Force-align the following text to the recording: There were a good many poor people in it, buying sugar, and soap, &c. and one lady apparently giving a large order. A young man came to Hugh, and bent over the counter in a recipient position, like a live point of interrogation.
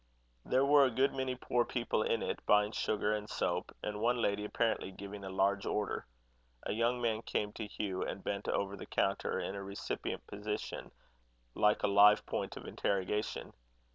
There 0.43 0.65
were 0.65 0.83
a 0.83 0.89
good 0.89 1.13
many 1.13 1.35
poor 1.35 1.63
people 1.63 2.01
in 2.01 2.23
it, 2.23 2.43
buying 2.47 2.71
sugar, 2.71 3.13
and 3.13 3.29
soap, 3.29 3.69
&c. 3.69 3.87
and 3.87 4.01
one 4.01 4.19
lady 4.19 4.43
apparently 4.43 4.91
giving 4.91 5.23
a 5.23 5.29
large 5.29 5.63
order. 5.63 6.07
A 6.63 6.73
young 6.73 6.99
man 6.99 7.21
came 7.21 7.53
to 7.53 7.67
Hugh, 7.67 8.01
and 8.01 8.23
bent 8.23 8.47
over 8.47 8.75
the 8.75 8.87
counter 8.87 9.39
in 9.39 9.53
a 9.53 9.61
recipient 9.61 10.25
position, 10.25 10.89
like 11.53 11.83
a 11.83 11.87
live 11.87 12.25
point 12.25 12.57
of 12.57 12.65
interrogation. 12.65 13.53